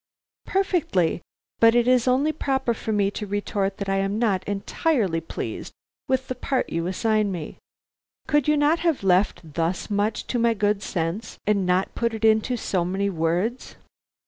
[0.47, 1.21] "Perfectly;
[1.59, 5.73] but it is only proper for me to retort that I am not entirely pleased
[6.07, 7.57] with the part you assign me.
[8.25, 12.25] Could you not have left thus much to my good sense, and not put it
[12.25, 13.75] into so many words?"